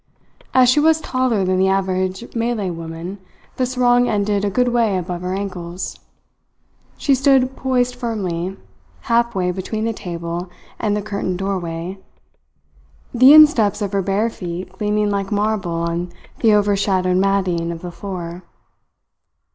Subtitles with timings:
[0.51, 3.19] As she was taller than the average Malay woman,
[3.57, 5.99] the sarong ended a good way above her ankles.
[6.97, 8.57] She stood poised firmly,
[9.01, 11.99] half way between the table and the curtained doorway,
[13.13, 17.91] the insteps of her bare feet gleaming like marble on the overshadowed matting of the
[17.91, 18.41] floor.